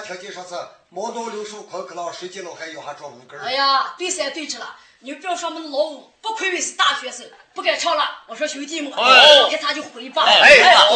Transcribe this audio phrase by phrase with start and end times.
[0.00, 0.32] 条件
[0.88, 1.10] 毛
[1.44, 8.08] 树可了，谁见了还还装五根哎呀，对三对去了，你不要说我们老五不愧为是大学生，不敢唱了。
[8.26, 10.24] 我说兄弟们，明天就回吧。
[10.24, 10.94] 哎，好。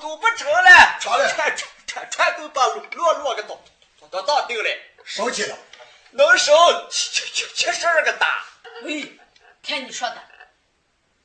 [0.00, 1.56] 都不成了，全穿
[1.86, 3.60] 穿穿都把落落个倒，
[4.10, 4.70] 咋倒丢了？
[5.04, 5.56] 收起了，
[6.10, 6.52] 能收
[6.88, 8.44] 七七七七十二个大。
[8.82, 9.18] 喂，
[9.62, 10.16] 看你说的，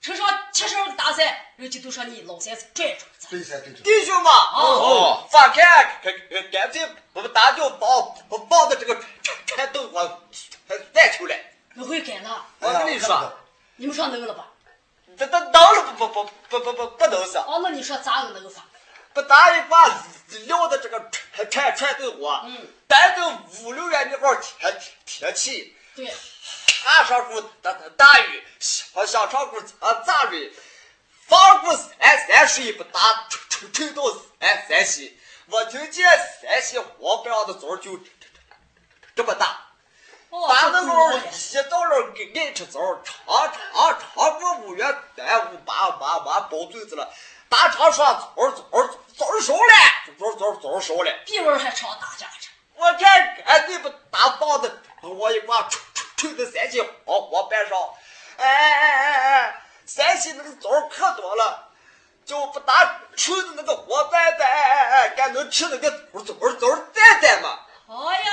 [0.00, 3.28] 车上七十二个大赛，人家都说你老三是拽着咱。
[3.30, 3.72] 对三对。
[3.72, 7.86] 弟兄们啊，放开，赶赶，干脆我们大家把
[8.48, 8.96] 把的这个
[9.46, 10.22] 全都我
[10.92, 11.38] 带出来。
[11.76, 12.46] 我会改了。
[12.60, 13.32] 我跟你说，
[13.76, 14.46] 你们穿得了吧？
[17.80, 18.62] 你说咋个那个法，
[19.14, 20.04] 不打一把，
[20.46, 21.00] 撂的这个
[21.32, 22.10] 传传铲头
[22.44, 23.30] 嗯，待到
[23.62, 25.74] 五六月里头，天天气，
[26.84, 30.54] 看上个大大雨，下下场个，啊咋雨，
[31.26, 33.00] 风过三三水不大，
[33.30, 34.02] 吹吹吹到，
[34.38, 36.06] 三，山西，我听见
[36.42, 37.98] 山西荒，这样的枣就
[39.16, 39.58] 这么大，
[40.30, 44.84] 大那个，一到了，挨爱吃枣，长长长过五月，
[45.16, 47.10] 耽误把把完包粽子了。
[47.50, 48.88] 打长串枣儿枣儿
[49.18, 49.74] 枣儿熟了，
[50.18, 52.50] 枣儿枣儿枣儿熟了，比我们还长，大家长。
[52.76, 53.04] 我这
[53.44, 55.82] 哎，你不打棒子，我一把锤
[56.16, 57.76] 锤子三斤火火板上。
[58.36, 59.12] 哎哎哎
[59.42, 61.68] 哎，山西那个枣儿可多了，
[62.24, 67.58] 就不打锤子那个火板板，哎哎哎，干能吃那个枣儿枣儿枣儿带带吗？
[67.88, 68.30] 哎呀！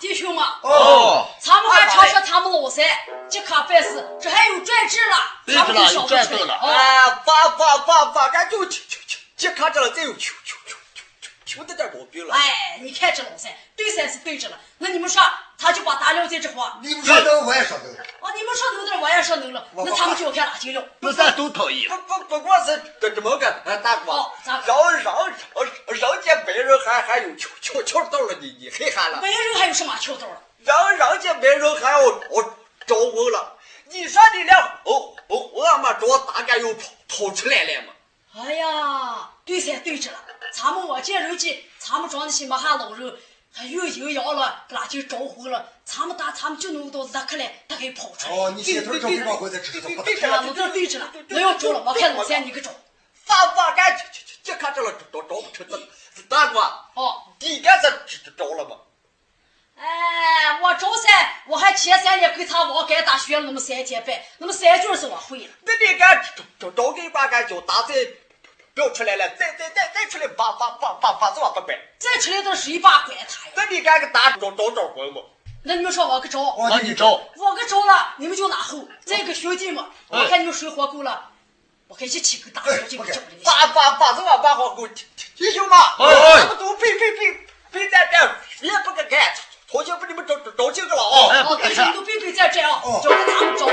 [0.00, 2.84] 弟兄们，哦，咱们还常说他们老三，
[3.28, 5.16] 这可办事，这还有转制了，
[5.46, 6.54] 对他们就了晓得出有转制了。
[6.62, 12.34] 哦，哎，发发发发，俺就去去去，这看着了，再有求求求求求求得点毛病了。
[12.34, 15.22] 哎，你看这老三，对三是对着了，那你们说，
[15.58, 17.20] 他就把大料在这话，你们说。
[17.20, 17.86] 能，我也说能。
[18.20, 20.84] 哦，你们说能的，我也说能了，我那他们就要看哪听了。
[21.00, 21.86] 那咱都同意。
[21.88, 24.30] 不不不光是这这么个，哎，大哥
[27.08, 30.42] 还还有悄悄悄到了你你黑喊了，没人还有什么秋刀了？
[30.62, 32.56] 让人家别人还要我
[32.86, 33.56] 招呼了，
[33.86, 37.94] 你说你俩哦哦我们找大概又跑跑出来了嘛？
[38.36, 40.18] 哎呀，对三对着了，
[40.52, 43.16] 咱们我见人家，咱们装的些么哈老人，
[43.54, 48.36] 还有营养了，给他就着火了，咱们打咱们就能到日克来，他给跑出来。
[48.36, 50.02] 哦，你先头找不着回再吃什么？
[50.02, 52.70] 对啊，那这对着了，那要着了，我看老三你可招。
[53.24, 55.76] 发发俺去去去，这看着了找找不成，这
[56.94, 58.76] 哦，你干是找了吗？
[59.80, 65.50] 哎，我周三，我还前三年给他往该大学了那么三天半，那么三句是我会了。
[65.62, 66.20] 那你敢
[66.58, 67.94] 找找给把俺叫打再
[68.74, 73.52] 表出来了，再再再再出来把把把把把这不摆，再出来都是一把管他呀。
[73.54, 75.22] 那你敢给打找找找混吗？
[75.62, 78.88] 那你们说我给招，我那你招，我给招了，你们就拿后。
[79.04, 81.30] 再个兄弟们，我看你们谁活够了，
[81.88, 83.26] 我给一起个大学就给招了。
[83.42, 87.32] 把把把这碗把好给我弟兄们，哎哎咱们都别别别
[87.70, 88.18] 别在这，
[88.58, 89.18] 谁也不敢干，
[89.70, 91.32] 同学把你们找找找清楚了啊！
[91.32, 93.66] 哎，哦，不敢看弟兄都别别在这样哦，就跟他们走。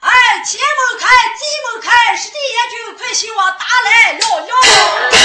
[0.00, 0.10] 哎，
[0.44, 5.19] 前门开，地门开，是的也就快些往打来了哟。